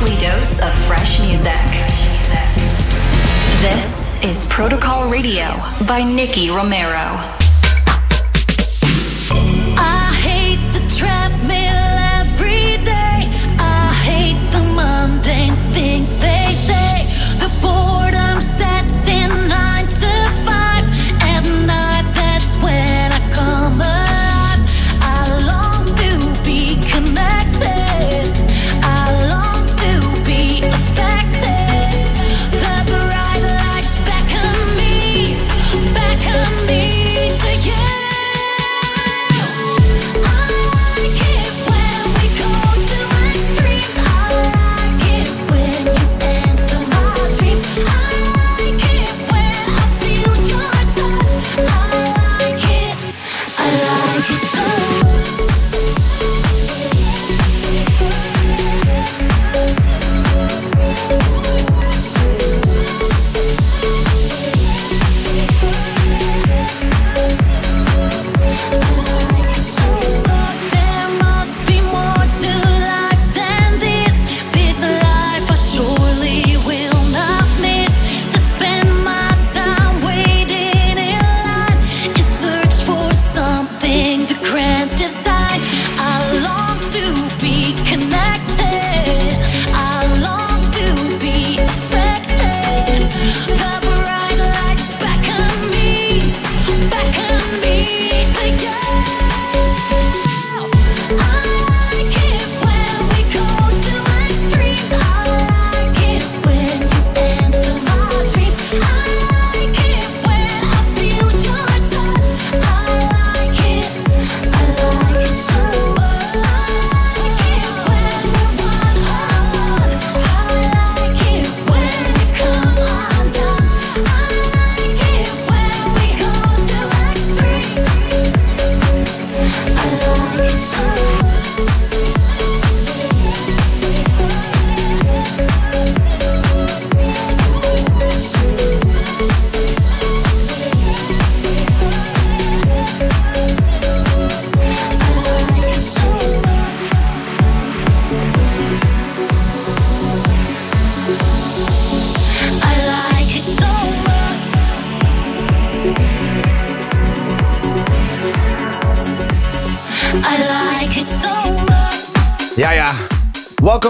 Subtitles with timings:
[0.00, 1.52] weekly dose of fresh music.
[3.62, 5.46] This is Protocol Radio
[5.86, 7.45] by Nicky Romero.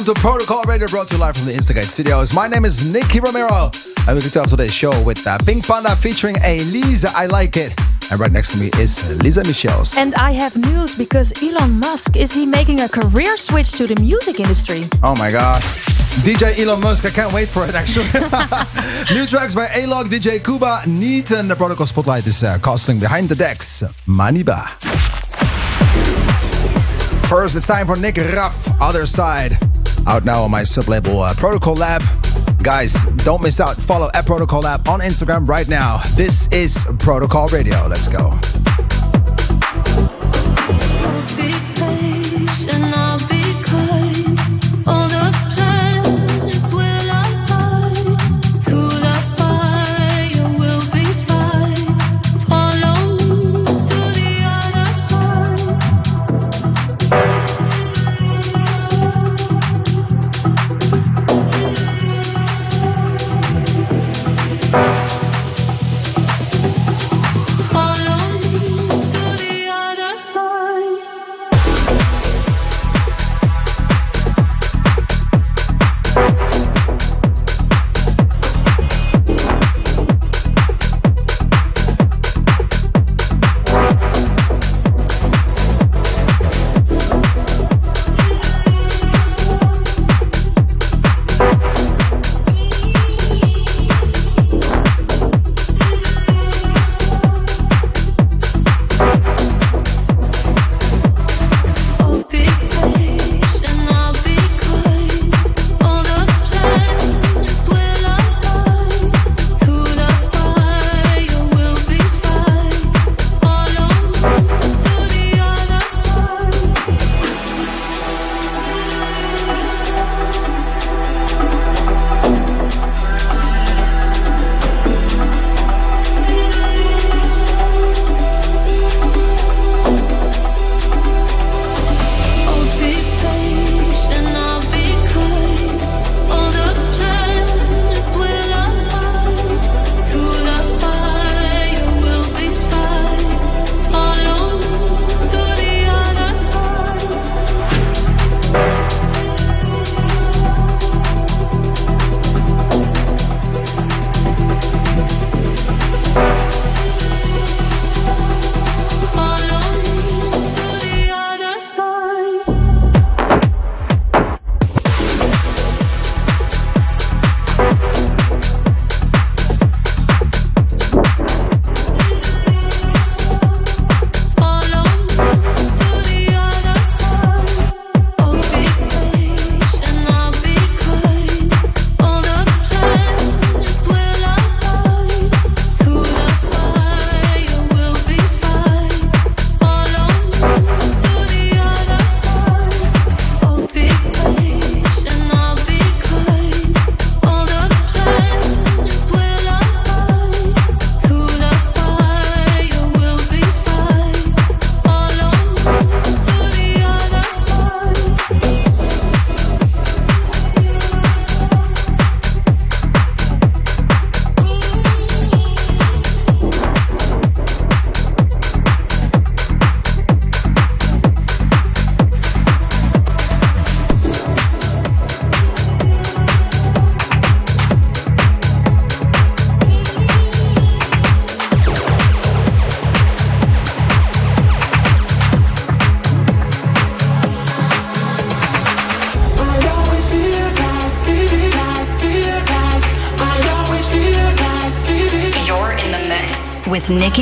[0.07, 2.33] To Protocol Radio brought to you live from the Instagate studios.
[2.33, 3.73] My name is Nicky Romero.
[4.07, 7.09] I will kick off today's show with uh, Pink Panda featuring Elisa.
[7.13, 7.75] I like it.
[8.13, 9.97] And right next to me is Lisa Michels.
[9.99, 14.01] And I have news because Elon Musk is he making a career switch to the
[14.01, 14.85] music industry?
[15.03, 15.61] Oh my god.
[16.23, 18.05] DJ Elon Musk, I can't wait for it actually.
[19.13, 23.29] New tracks by Alok, DJ Kuba, Neat, and the Protocol Spotlight is uh, costing behind
[23.29, 23.83] the decks.
[24.07, 24.69] Maniba.
[27.29, 29.56] First, it's time for Nick Raff, Other Side
[30.07, 32.03] out now on my sub-label uh, Protocol Lab.
[32.63, 32.95] Guys,
[33.25, 33.77] don't miss out.
[33.77, 35.99] Follow at Protocol Lab on Instagram right now.
[36.17, 37.87] This is Protocol Radio.
[37.87, 38.56] Let's go.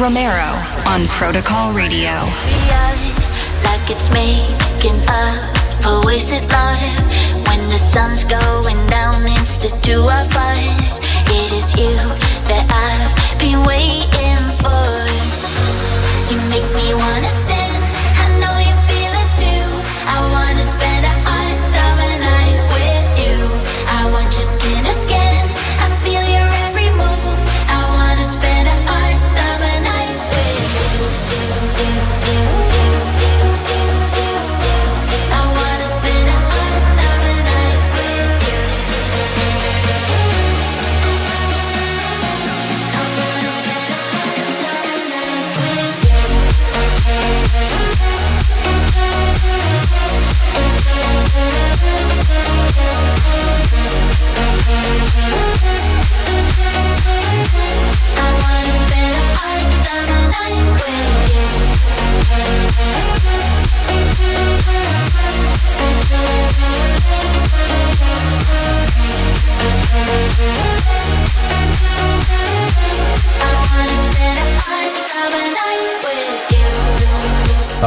[0.00, 0.52] Romero
[0.84, 2.12] on Protocol Radio.
[3.64, 6.80] Like it's making up for wasted love.
[7.48, 11.00] When the sun's going down, it's the two of us.
[11.28, 11.96] It is you
[12.48, 14.86] that I've been waiting for.
[16.28, 17.45] You make me wanna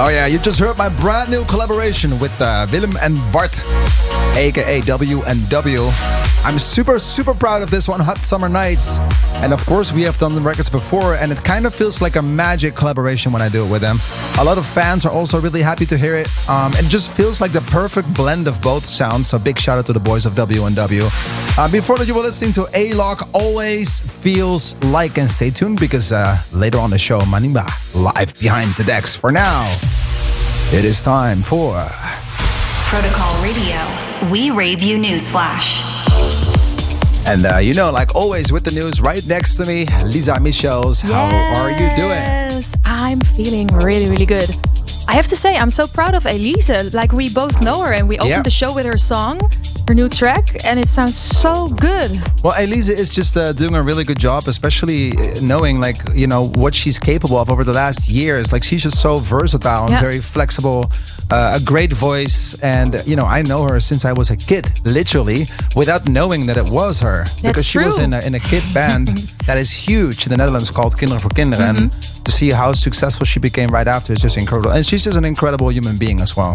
[0.10, 3.62] Oh yeah, you just heard my brand new collaboration with uh, Willem and Bart,
[4.36, 5.82] aka W and W.
[6.46, 9.00] I'm super, super proud of this one, Hot Summer Nights.
[9.44, 12.16] And of course, we have done the records before, and it kind of feels like
[12.16, 13.98] a magic collaboration when I do it with them.
[14.40, 16.28] A lot of fans are also really happy to hear it.
[16.50, 19.28] Um, it just feels like the perfect blend of both sounds.
[19.28, 21.04] So big shout out to the boys of W and W.
[21.58, 23.30] Uh, before that, you were listening to Alok.
[23.34, 28.72] Always feels like, and stay tuned because uh, later on the show, Maniba live behind
[28.72, 29.14] the decks.
[29.16, 29.70] For now,
[30.72, 31.74] it is time for
[32.88, 34.32] Protocol Radio.
[34.32, 35.99] We rave you newsflash.
[37.30, 41.00] And uh, you know, like always with the news right next to me, Lisa Michels.
[41.02, 41.30] How
[41.62, 42.18] are you doing?
[42.26, 44.50] Yes, I'm feeling really, really good.
[45.08, 46.70] I have to say, I'm so proud of Elise.
[46.94, 48.42] Like, we both know her and we opened Yeah.
[48.42, 49.40] the show with her song,
[49.90, 52.12] her new track, and it sounds so good.
[52.44, 56.28] Well, Elisa is just uh, doing a really good job, especially uh, knowing like you
[56.28, 58.52] know what she's capable of over the last years.
[58.54, 60.02] Like she's just so versatile and Yeah.
[60.02, 60.92] very flexible.
[61.32, 64.66] Uh, a great voice, and you know I know her since I was a kid,
[64.86, 68.64] literally, without knowing that it was her, because she was in a, in a kid
[68.74, 69.08] band
[69.48, 72.24] that is huge in the Netherlands called Kinderen voor Kinderen, and Mm-hmm.
[72.24, 74.72] to see how successful she became right after is just incredible.
[74.72, 76.54] And she's just an incredible human being as well.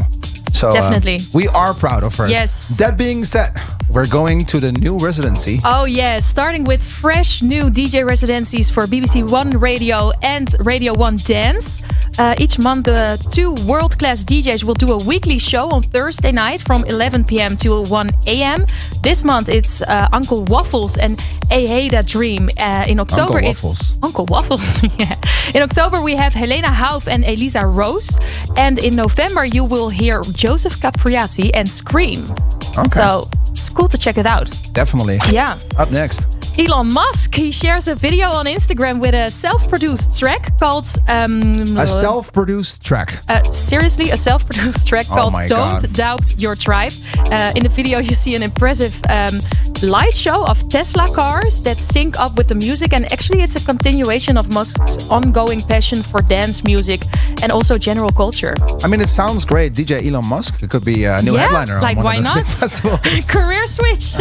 [0.54, 1.18] So uh, Definitely.
[1.32, 2.28] we are proud of her.
[2.28, 2.78] Yes.
[2.78, 3.52] That being said,
[3.90, 5.58] we're going to the new residency.
[5.64, 6.25] Oh, yes.
[6.25, 11.82] Starting with fresh new DJ residencies for BBC One Radio and Radio One Dance.
[12.18, 16.33] Uh, each month, the two world class DJs will do a weekly show on Thursday
[16.33, 17.56] night from 11 p.m.
[17.56, 18.66] to 1 a.m.
[19.02, 21.18] This month, it's uh, Uncle Waffles and
[21.50, 22.50] Ahadadream.
[22.59, 23.99] Uh, in October, Uncle it's Waffles.
[24.02, 24.83] Uncle Waffles.
[24.99, 25.14] yeah.
[25.54, 28.18] In October, we have Helena Hauff and Eliza Rose.
[28.56, 32.30] And in November, you will hear Joseph Capriati and Skream.
[32.78, 32.88] Okay.
[32.90, 34.50] So it's cool to check it out.
[34.73, 35.18] Definitely.
[35.30, 35.59] Yeah.
[35.78, 36.34] Up next.
[36.56, 41.87] Elon Musk, he shares a video on Instagram with a self-produced track called um, A
[41.87, 43.18] self produced track.
[43.28, 45.92] uh, seriously a self-produced track Oh called "Don't God.
[45.92, 46.92] Doubt Your Tribe."
[47.32, 49.40] Uh, in the video, you see an impressive um,
[49.82, 53.64] light show of Tesla cars that sync up with the music, and actually, it's a
[53.66, 57.00] continuation of Musk's ongoing passion for dance music
[57.42, 58.54] and also general culture.
[58.84, 59.73] I mean, it sounds great.
[59.75, 61.76] DJ Elon Musk it could be a new Yeah, headliner.
[61.76, 62.46] on like, one why of the not?
[62.46, 63.00] festivals.
[63.34, 64.20] Career switch.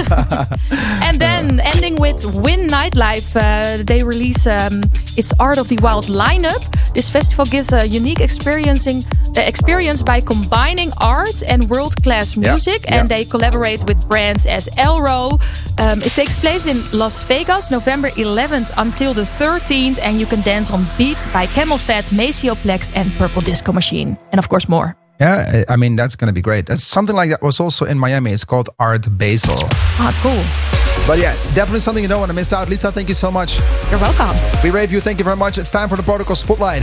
[1.04, 3.36] and then ending with Wynn Nightlife.
[3.36, 4.82] Uh, they release um,
[5.18, 6.62] its Art of the Wild lineup.
[6.94, 9.04] This festival gives a unique experiencing
[9.36, 13.00] uh, experience by combining art and world class music, yeah.
[13.00, 15.42] and they collaborate with brands as Elro.
[15.80, 20.42] Um, it takes place in Las Vegas, November 11th until the 13th, and you can
[20.42, 24.96] dance on beats by CamelPhat, Maceo Plex, and Purple Disco Machine, and of course more.
[25.20, 26.66] Yeah, I mean, that's going to be great.
[26.66, 28.32] That's something like that was also in Miami.
[28.32, 29.58] It's called Art Basel.
[30.00, 30.83] Ah, cool.
[31.06, 32.70] But yeah, definitely something you don't want to miss out.
[32.70, 33.60] Lisa, thank you so much.
[33.92, 34.36] You're welcome.
[34.64, 35.02] We rave you.
[35.02, 35.58] Thank you very much.
[35.58, 36.82] It's time for the Protocol Spotlight.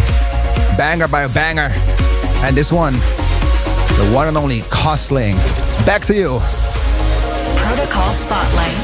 [0.76, 1.70] Banger by a banger.
[2.42, 5.36] And this one, the one and only Costling.
[5.86, 6.40] Back to you.
[7.56, 8.76] Protocol Spotlight.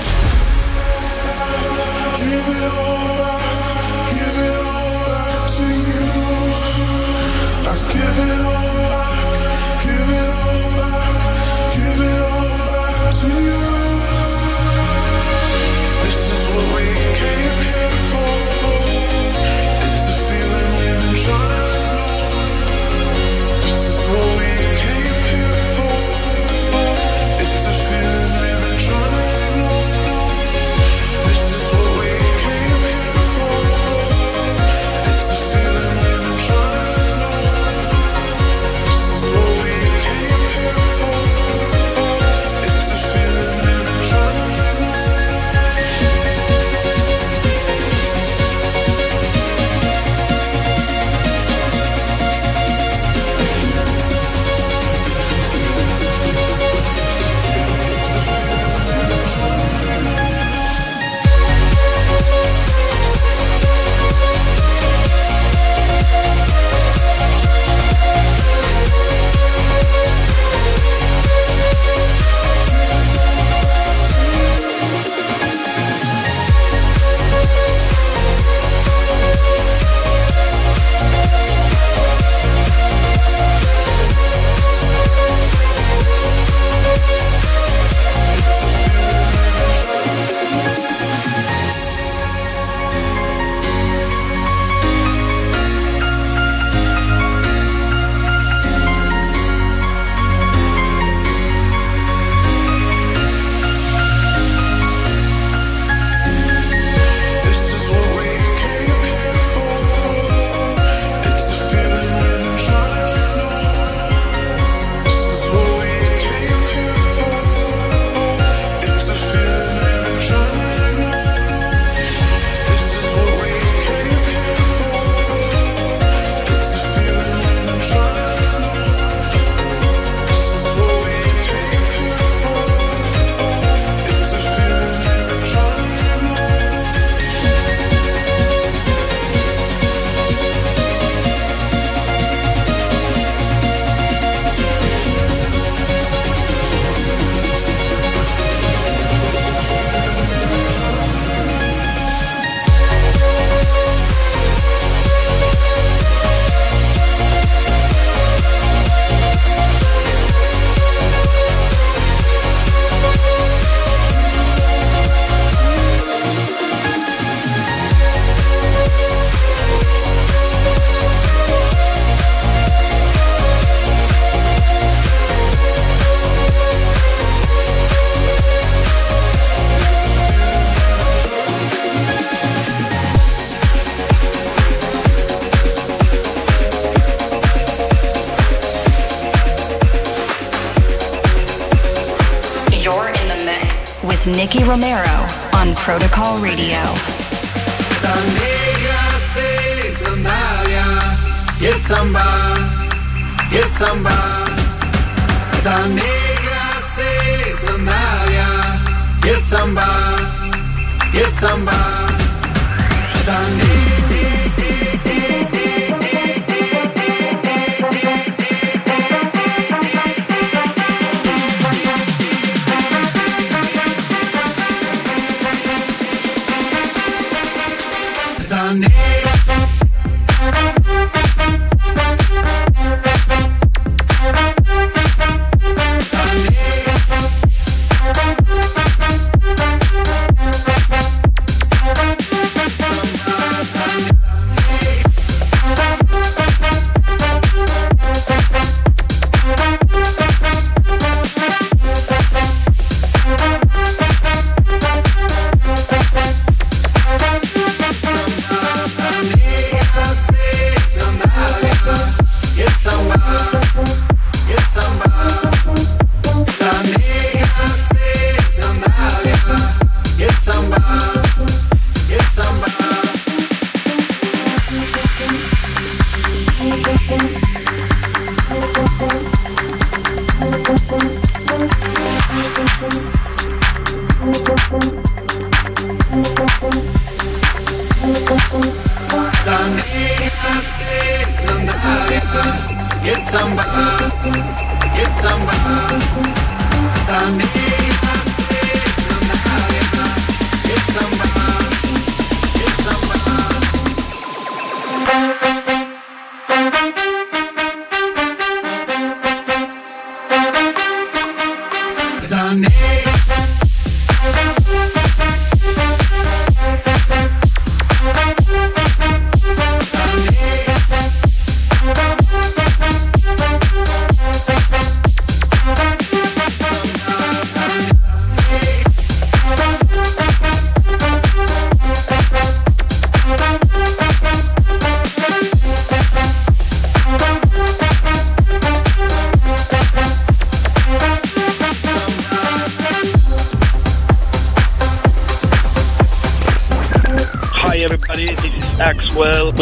[194.76, 195.05] Romero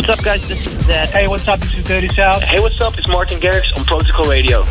[0.06, 1.58] Uh, hey, what's up?
[1.60, 2.42] This is Dirty South.
[2.42, 2.98] Hey, what's up?
[2.98, 4.64] It's Martin Garrix on Protocol Radio.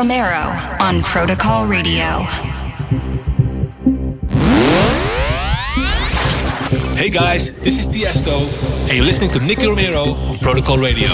[0.00, 2.20] Romero on Protocol Radio.
[6.96, 8.40] Hey guys, this is Tiesto,
[8.88, 11.10] and you're listening to Nicky Romero on Protocol Radio.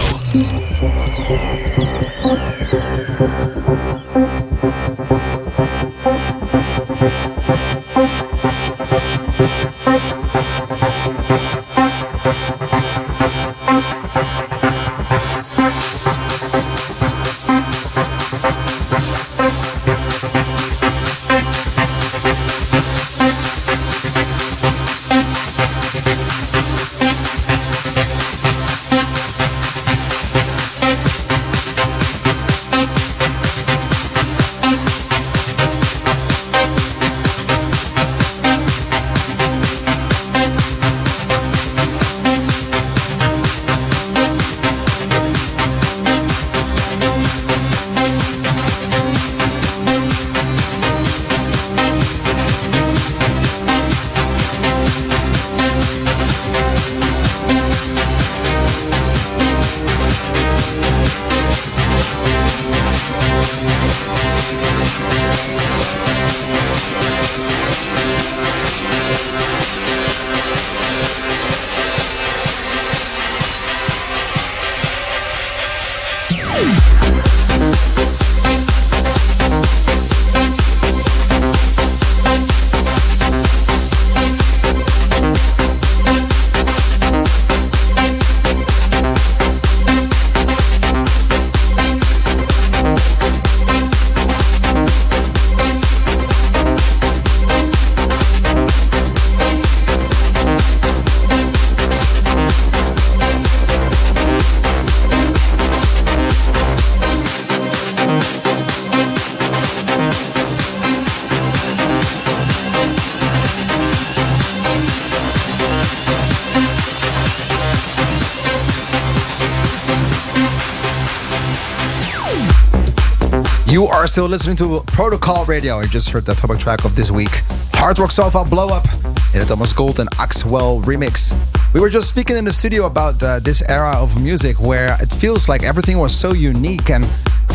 [124.16, 125.78] Still listening to Protocol Radio.
[125.80, 127.42] You just heard the topic track of this week.
[127.74, 128.86] Hard Rock Sofa Blow Up
[129.34, 131.36] in a Thomas Gold and Axwell remix.
[131.74, 135.10] We were just speaking in the studio about uh, this era of music where it
[135.12, 137.04] feels like everything was so unique and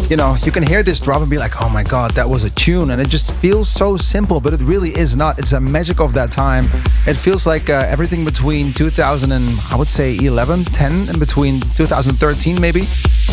[0.07, 2.43] you know, you can hear this drop and be like, oh my god, that was
[2.43, 2.91] a tune.
[2.91, 5.39] And it just feels so simple, but it really is not.
[5.39, 6.65] It's a magic of that time.
[7.07, 11.59] It feels like uh, everything between 2000 and I would say 11, 10, and between
[11.59, 12.81] 2013 maybe.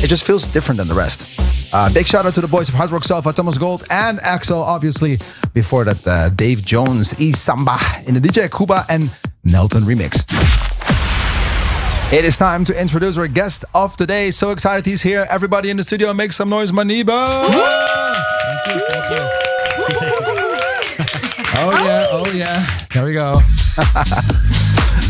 [0.01, 1.75] It just feels different than the rest.
[1.75, 4.63] Uh, big shout out to the boys of Hard Rock Sofa, Thomas Gold and Axwell,
[4.63, 5.19] obviously.
[5.55, 9.11] Before that, uh, Dave Jones, E Samba in the DJ Kuba and
[9.47, 10.25] Neitan remix.
[12.13, 14.31] It is time to introduce our guest of today.
[14.31, 15.27] So excited he's here.
[15.31, 17.49] Everybody in the studio, make some noise, Maniba.
[18.47, 20.25] Thank you, thank you.
[21.61, 22.65] Oh yeah, oh yeah.
[22.95, 23.41] There we go.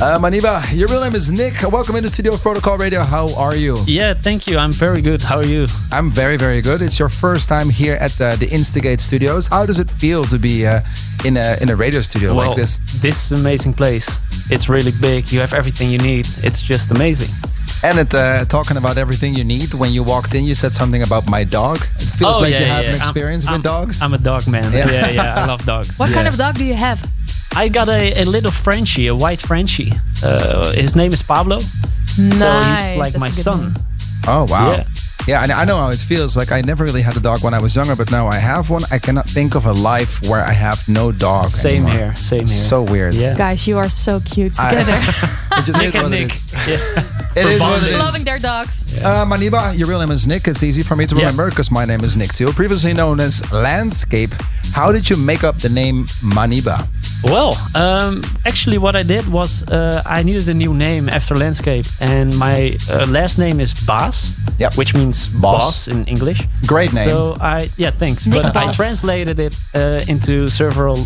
[0.01, 1.55] uh, Maniba, your real name is Nick.
[1.71, 3.03] Welcome into studio of Protocol Radio.
[3.03, 3.77] How are you?
[3.87, 4.57] Yeah, thank you.
[4.57, 5.21] I'm very good.
[5.21, 5.67] How are you?
[5.91, 6.83] I'm very, very good.
[6.83, 9.49] It's your first time here at the, the Instigate Studios.
[9.49, 10.81] How does it feel to be uh,
[11.25, 12.79] in a in a radio studio well, like this?
[13.01, 14.07] This is an amazing place.
[14.51, 15.33] It's really big.
[15.33, 16.27] You have everything you need.
[16.43, 17.35] It's just amazing.
[17.83, 21.03] And it, uh, talking about everything you need, when you walked in, you said something
[21.03, 21.77] about my dog.
[21.77, 22.91] It feels oh, like yeah, you have yeah.
[22.91, 24.03] an experience I'm, with dogs.
[24.03, 24.73] I'm a dog man.
[24.73, 24.91] Yeah.
[24.91, 25.35] Yeah, yeah.
[25.37, 25.97] I love dogs.
[25.97, 26.15] What Yeah.
[26.17, 26.99] kind of dog do you have?
[27.57, 29.93] I got a, a little Frenchie, a white Frenchie.
[30.23, 31.59] Uh, his name is Pablo.
[31.59, 33.73] So he's like that's my son.
[33.73, 33.75] name.
[34.27, 34.73] oh, wow.
[34.73, 34.85] Yeah.
[35.27, 36.39] Yeah, I know how it feels.
[36.39, 38.71] Like I never really had a dog when I was younger, but now I have
[38.71, 38.81] one.
[38.91, 41.45] I cannot think of a life where I have no dog.
[41.47, 41.93] Same anymore.
[41.93, 42.15] here.
[42.15, 42.49] Same here.
[42.49, 43.13] So weird.
[43.13, 43.37] Yeah.
[43.37, 44.79] Guys, you are so cute together.
[44.93, 45.35] I- together.
[45.59, 46.31] It just Nick is and Nick.
[46.33, 46.53] is.
[46.69, 47.43] Yeah.
[47.43, 47.99] It is what it is.
[47.99, 48.99] Loving their dogs.
[49.03, 50.47] Uh, Maniba, your real name is Nick.
[50.49, 51.23] It's easy for me to Yeah.
[51.23, 52.51] remember because my name is Nick too.
[52.53, 54.31] Previously known as Landscape.
[54.73, 56.87] How did you make up the name Maniba?
[57.25, 61.85] Well, um, actually, what I did was uh, I needed a new name after landscape,
[62.01, 64.75] and my uh, last name is Bas, Yep.
[64.77, 65.43] which means Boss.
[65.43, 66.41] boss, in English.
[66.67, 67.05] Great name.
[67.05, 68.27] So I yeah, thanks.
[68.27, 70.97] Nick but I translated it uh, into several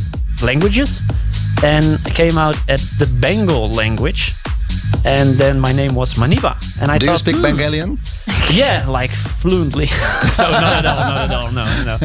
[0.42, 1.00] languages,
[1.64, 4.34] and came out at the Bengal language.
[5.04, 7.98] And then my name was Maniba, and I Do you speak hmm, Bengalian?
[8.50, 9.86] Yeah, like fluently.
[10.38, 11.96] no, not at all, not at all, no, no.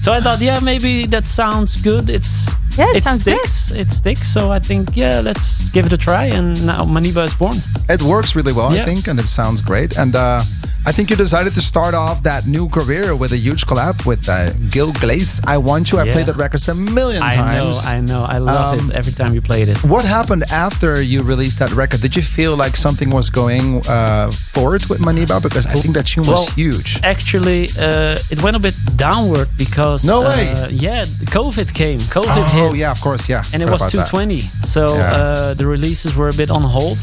[0.00, 2.08] So I thought, yeah, maybe that sounds good.
[2.10, 3.36] It's Yeah, it sounds good.
[3.38, 3.70] sticks.
[3.72, 4.28] It sticks.
[4.32, 6.26] So I think, yeah, let's give it a try.
[6.26, 7.56] And now Maniba is born.
[7.88, 9.96] It works really well, I think, and it sounds great.
[9.98, 10.40] And uh,
[10.88, 14.26] I think you decided to start off that new career with a huge collab with
[14.26, 15.38] uh, Gil Glaze.
[15.46, 15.98] I Want You.
[15.98, 16.14] I Yeah.
[16.14, 17.84] played that record a million I times.
[17.84, 18.22] know, I know.
[18.36, 19.76] I loved Um, it every time you played it.
[19.84, 22.00] What happened after you released that record?
[22.00, 25.36] Did you feel like something was going uh, forward with Maniba?
[25.42, 26.88] Because I think that tune was huge.
[27.14, 30.44] Actually, uh, it went a bit downward because No way.
[30.52, 31.02] Uh, yeah,
[31.38, 31.98] COVID came.
[32.16, 32.78] COVID Oh, hit.
[32.80, 33.42] yeah, of course, yeah.
[33.52, 34.08] and it was about that.
[34.10, 34.40] 220.
[34.74, 35.02] So Yeah.
[35.20, 36.96] uh, the releases were a bit on hold,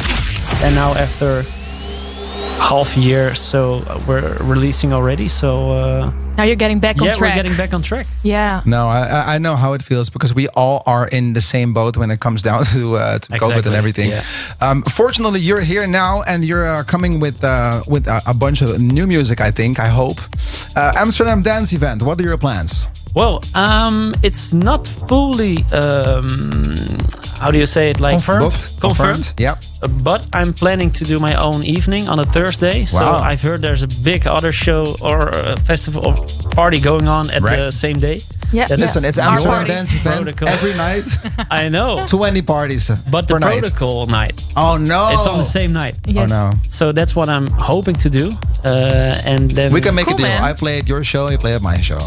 [0.63, 1.45] and now after
[2.59, 5.27] half year, so we're releasing already.
[5.27, 7.35] So uh, Now you're getting back on yeah, track.
[7.35, 8.07] we're getting back on track.
[8.23, 8.61] Yeah.
[8.65, 11.73] No, I, I- I know how it feels because we all are in the same
[11.73, 14.09] boat when it comes down to uh, to COVID and everything.
[14.11, 14.23] yeah.
[14.61, 18.61] Um, fortunately, you're here now and you're uh, coming with uh, with a, a bunch
[18.61, 19.39] of new music.
[19.41, 19.79] I think.
[19.79, 20.19] I hope.
[20.75, 22.01] Uh, Amsterdam Dance Event.
[22.01, 22.87] What are your plans?
[23.15, 25.63] Well, um, it's not fully.
[25.71, 26.73] Um,
[27.39, 27.99] how do you say it?
[27.99, 28.41] Like Confirmed?
[28.43, 28.79] Booked?
[28.81, 29.15] Confirmed.
[29.15, 29.55] Confirmed, yeah.
[29.83, 32.85] Uh, But I'm planning to do my own evening on a Thursday.
[32.85, 33.19] So Wow.
[33.31, 36.15] I've heard there's a big other show or a festival or
[36.55, 37.57] party going on at Right.
[37.57, 38.19] the same day.
[38.51, 38.67] Yeah.
[38.67, 40.47] That's Listen, it's your Amsterdam Dance Event protocol.
[40.49, 41.05] every night.
[41.61, 42.05] I know.
[42.07, 43.59] 20 parties But the per night.
[43.61, 44.35] protocol night.
[44.55, 45.09] Oh no!
[45.13, 45.95] It's on the same night.
[46.05, 46.31] Yes.
[46.31, 46.51] Oh no!
[46.69, 48.31] So that's what I'm hoping to do.
[48.63, 50.27] Uh, and then We can make Cool, a deal.
[50.27, 50.41] man.
[50.43, 51.27] I play at your show.
[51.29, 51.99] You play at my show.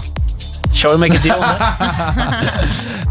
[0.79, 1.35] Shall we make a deal?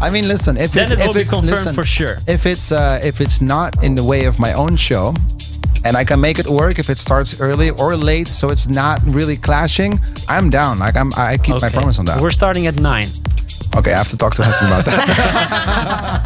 [0.00, 0.56] I mean, listen.
[0.56, 2.16] If Then it's, it will if be it's confirmed listen, for sure.
[2.26, 5.12] If it's uh, if it's not in the way of my own show,
[5.84, 9.02] and I can make it work if it starts early or late, so it's not
[9.04, 10.00] really clashing.
[10.30, 10.78] I'm down.
[10.78, 11.12] Like I'm.
[11.14, 12.22] I keep my promise on that.
[12.22, 13.08] We're starting at nine.
[13.78, 16.24] Okay, I have to talk to him about that.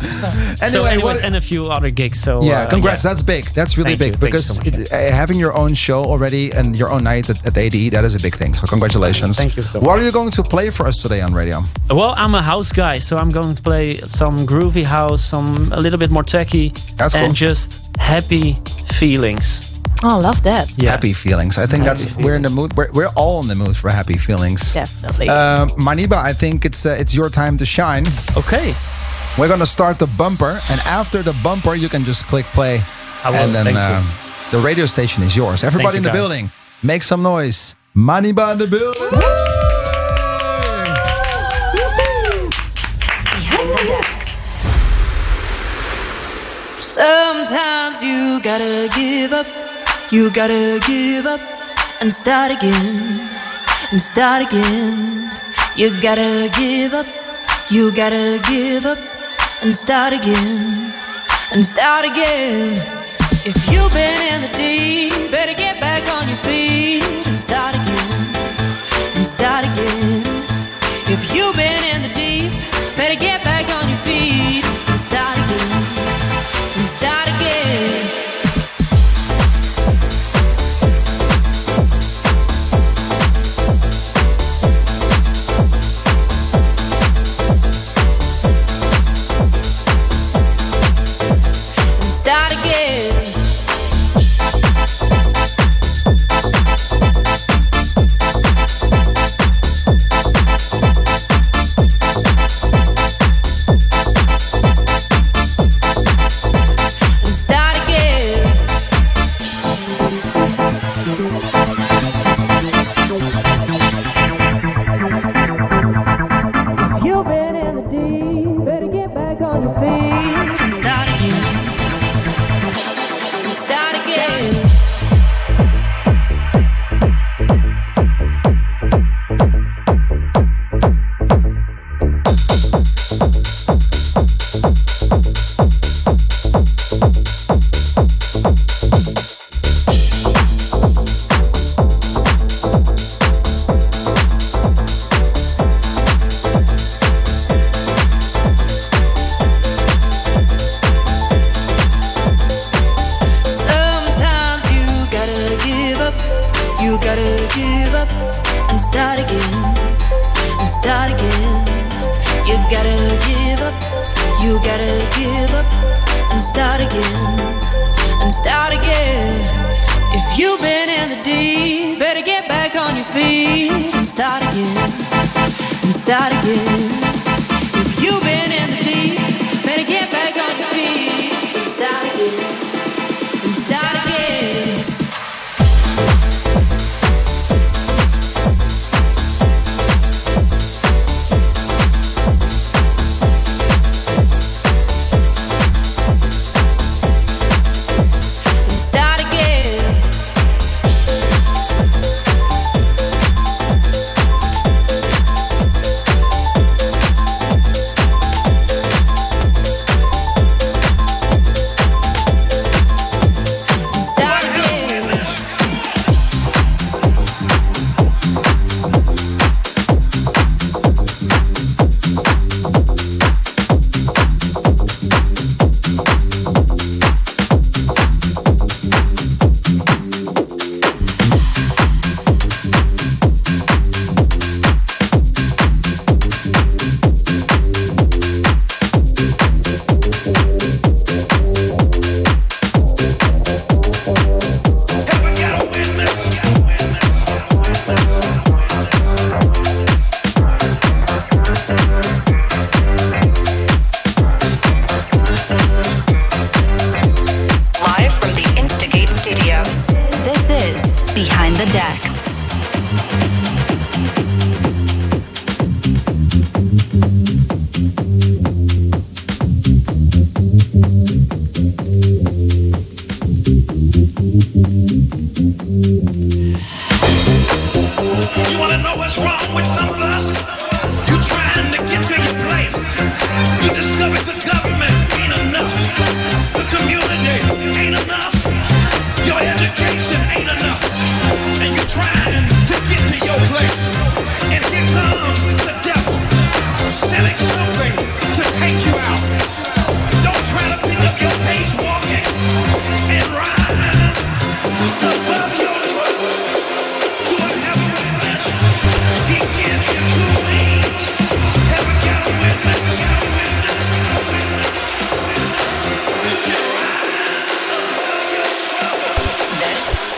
[0.59, 1.25] so anyway, anyways, what?
[1.25, 2.21] and a few other gigs.
[2.21, 3.03] So yeah, uh, congrats.
[3.03, 3.45] That's big.
[3.47, 4.27] That's really Thank big you.
[4.27, 7.57] Because so it, uh, having your own show already and your own night at, at
[7.57, 8.55] ADE, that is a big thing.
[8.55, 9.37] So congratulations.
[9.37, 11.61] Thank you so What are you going to play for us today on radio?
[11.91, 15.81] Well, I'm a house guy, so I'm going to play some groovy house, some a
[15.81, 17.35] little bit more techy, That's and cool.
[17.35, 18.55] just happy
[18.95, 19.72] feelings.
[20.05, 20.77] Oh, love that.
[20.79, 20.91] Yeah.
[20.91, 21.59] Happy feelings.
[21.59, 22.77] I think Happy that's we're in the mood.
[22.77, 24.75] We're, we're all in the mood for happy feelings.
[24.75, 25.29] Definitely.
[25.29, 28.05] Uh, Maniba, I think it's uh, it's your time to shine.
[28.37, 28.73] Okay.
[29.38, 32.81] We're gonna start the bumper, and after the bumper, you can just click play,
[33.25, 34.03] I will, and then thank uh,
[34.51, 35.62] the radio station is yours.
[35.65, 36.19] Everybody in the guys.
[36.19, 36.51] building,
[36.83, 37.75] make some noise.
[37.97, 39.11] Maniba in the building.
[39.11, 39.53] Behind.
[46.79, 49.47] Sometimes you gotta give up,
[50.12, 51.40] you gotta give up
[52.03, 53.18] and start again,
[53.90, 55.31] and start again.
[55.75, 57.07] You gotta give up,
[57.70, 58.98] you gotta give up
[59.62, 60.92] and start again,
[61.53, 62.77] and start again.
[63.51, 68.37] If you've been in the deep, better get back on your feet and start again,
[69.16, 70.22] and start again.
[71.09, 72.53] If you've been in the deep,
[72.98, 73.52] better get back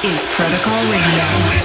[0.04, 1.63] is Protocol Radio.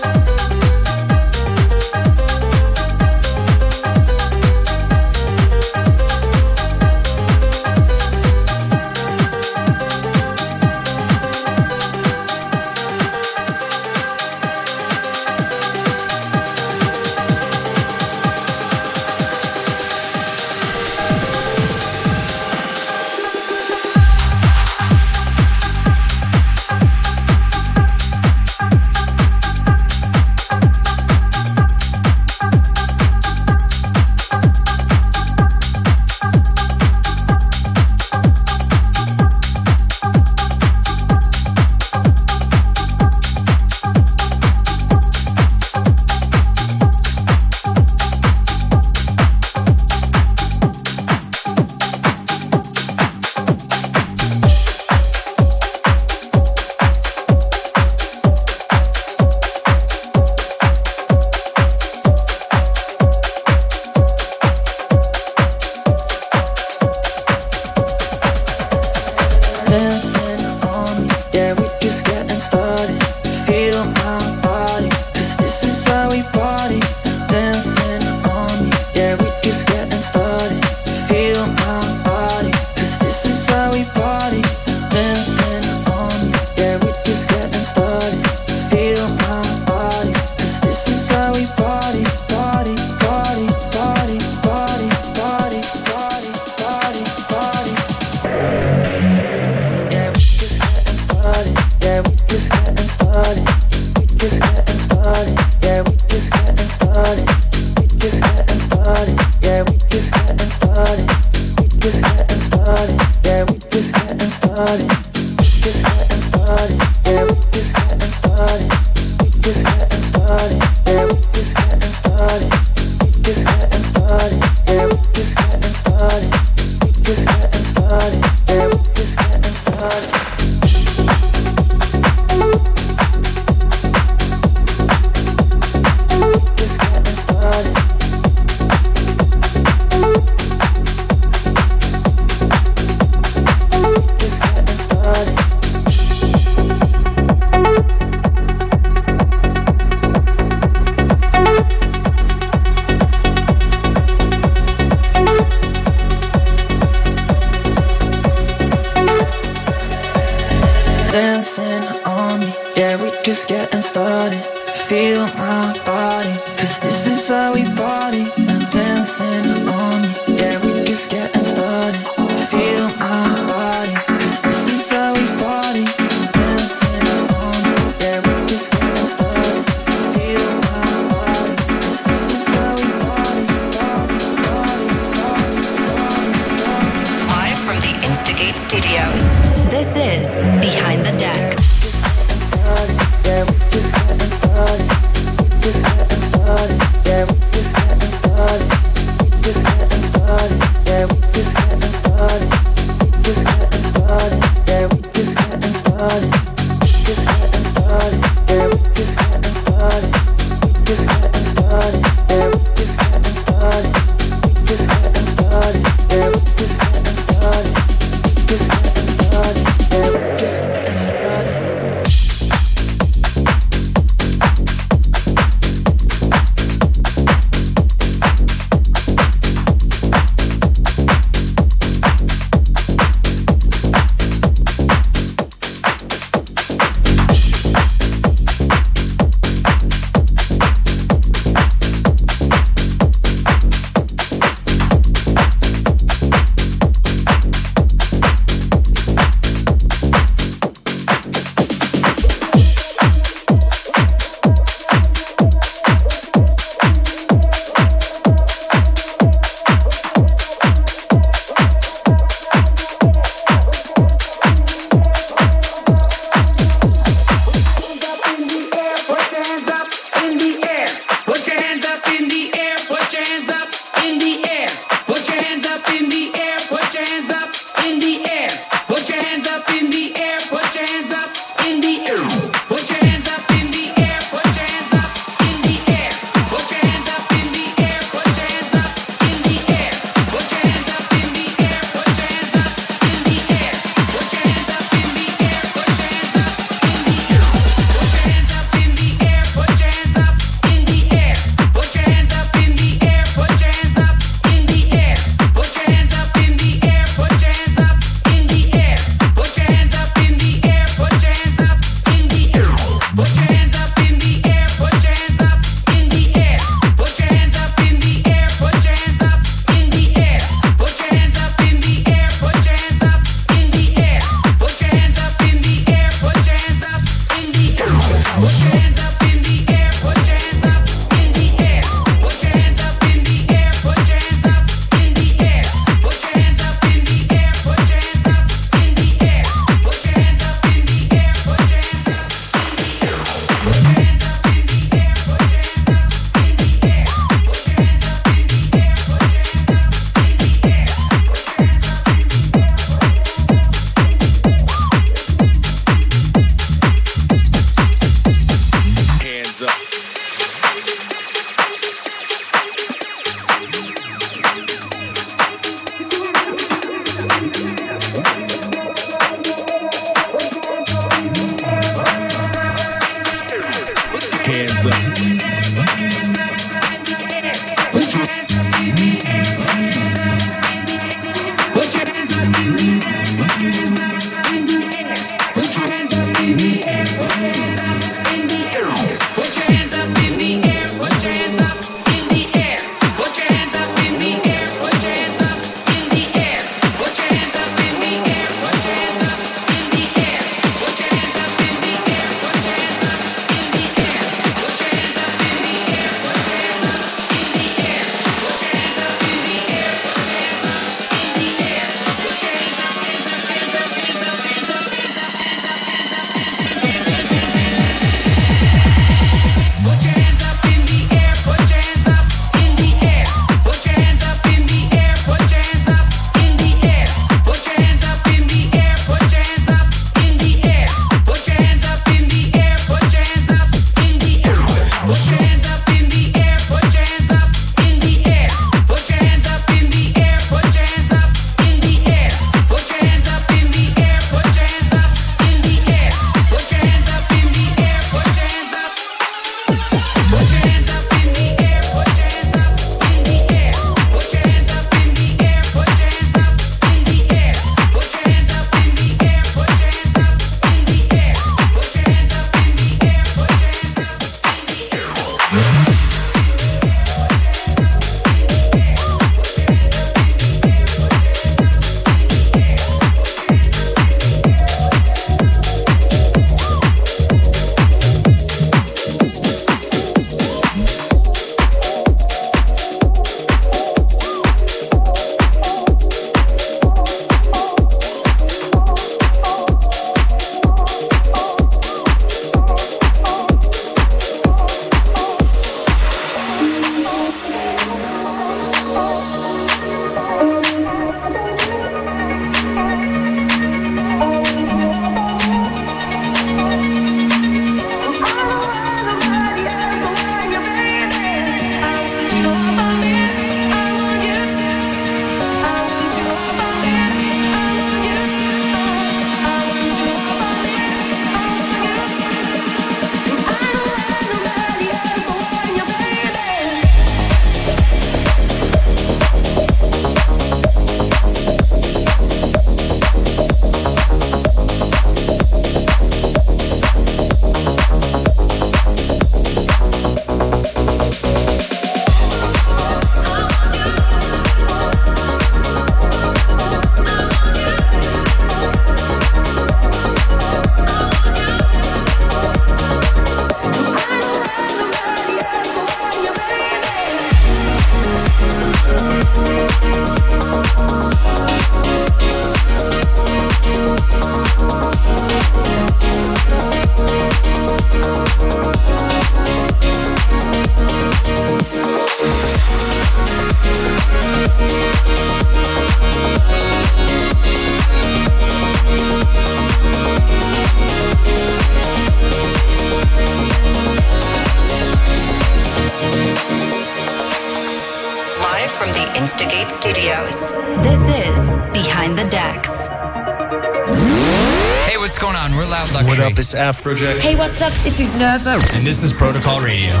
[596.54, 596.76] Up?
[596.76, 597.18] Afrojack.
[597.18, 597.72] Hey, what's up?
[597.84, 598.60] This is Nerva.
[598.72, 600.00] And this is Protocol Radio.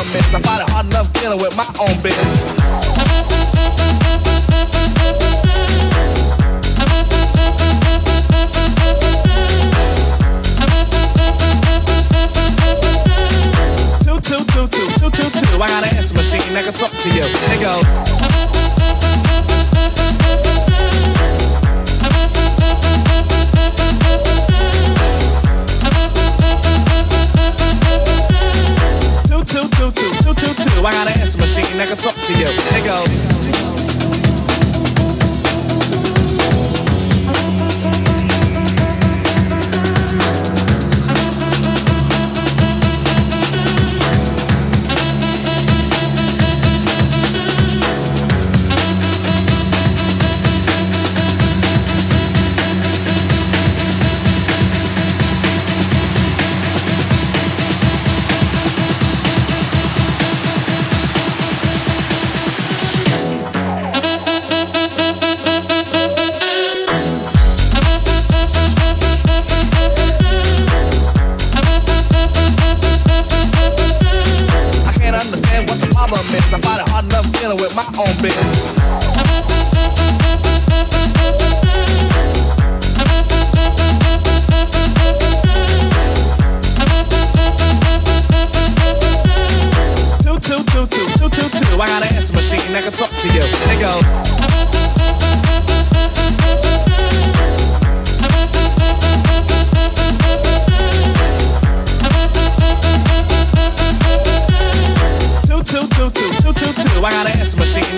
[0.00, 0.34] Is.
[0.34, 2.63] I find it hard enough dealing with my own business.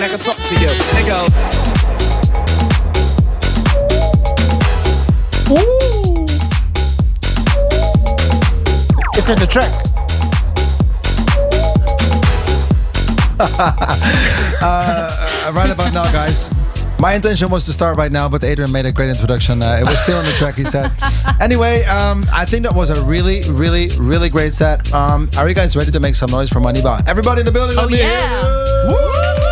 [0.07, 0.69] Answer machine that can talk to you.
[0.99, 1.31] It goes.
[5.49, 6.25] Ooh.
[9.17, 9.71] It's in the track.
[14.61, 16.49] uh, right about now, guys.
[16.99, 19.61] My intention was to start right now, but Adrian made a great introduction.
[19.61, 20.91] Uh, it was still on the track, he said.
[21.39, 24.91] Anyway, um, I think that was a really, really, really great set.
[24.91, 27.07] Um, are you guys ready to make some noise for Maniba?
[27.07, 29.46] Everybody in the building, let Oh, me yeah.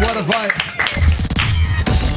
[0.00, 0.41] What a vibe.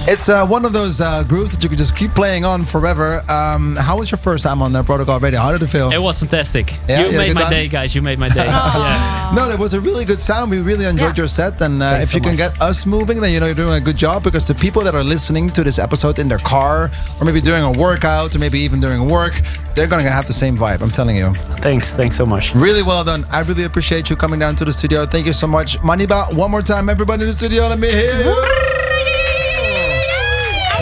[0.07, 3.23] It's uh, one of those uh, grooves that you can just keep playing on forever.
[3.27, 5.39] Um, how was your first time on the Protocol Radio?
[5.39, 5.91] How did it feel?
[5.91, 6.77] It was fantastic.
[6.87, 7.49] Yeah, you you made my time?
[7.51, 7.95] day, guys.
[7.95, 8.45] You made my day.
[8.45, 9.31] yeah.
[9.35, 10.51] No, that was a really good sound.
[10.51, 11.23] We really enjoyed Yeah.
[11.23, 11.59] your set.
[11.59, 13.73] And uh, Thanks if you so can get us moving, then you know you're doing
[13.73, 16.91] a good job because the people that are listening to this episode in their car
[17.19, 19.33] or maybe during a workout or maybe even during work,
[19.73, 20.83] they're going to have the same vibe.
[20.83, 21.33] I'm telling you.
[21.65, 21.95] Thanks.
[21.95, 22.53] Thanks so much.
[22.53, 23.25] Really well done.
[23.31, 25.07] I really appreciate you coming down to the studio.
[25.07, 25.79] Thank you so much.
[25.79, 27.63] Maniba, one more time, everybody in the studio.
[27.67, 28.74] Let me hear you.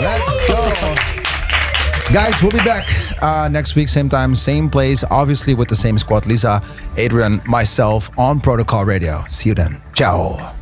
[0.04, 1.14] Let's go.
[2.12, 2.86] Guys, we'll be back
[3.22, 6.62] uh, next week, same time, same place, obviously with the same squad Lisa,
[6.98, 9.24] Adrian, myself on Protocol Radio.
[9.28, 9.80] See you then.
[9.94, 10.54] Ciao.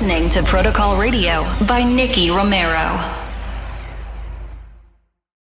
[0.00, 3.27] Listening to Protocol Radio by Nicky Romero.